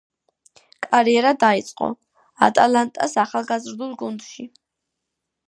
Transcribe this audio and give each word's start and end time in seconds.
კარიერა 0.85 1.33
დაიწყო 1.43 1.89
„ატალანტას“ 2.49 3.15
ახალგაზრდულ 3.27 3.95
გუნდში. 4.03 4.49